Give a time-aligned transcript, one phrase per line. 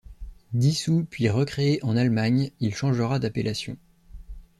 [0.53, 3.77] Dissous puis recréé en Allemagne il changera d'appellation.